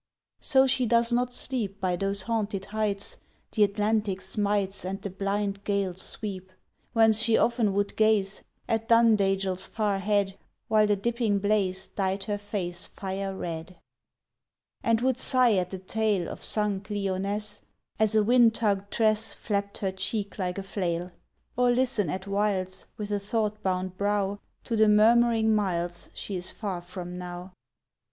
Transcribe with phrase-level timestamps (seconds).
[0.39, 3.19] So she does not sleep By those haunted heights
[3.51, 6.51] The Atlantic smites And the blind gales sweep,
[6.93, 12.39] Whence she often would gaze At Dundagel's far head, While the dipping blaze Dyed her
[12.39, 13.77] face fire red;
[14.81, 17.61] And would sigh at the tale Of sunk Lyonnesse,
[17.99, 21.11] As a wind tugged tress Flapped her cheek like a flail;
[21.55, 26.51] Or listen at whiles With a thought bound brow To the murmuring miles She is
[26.51, 27.53] far from now.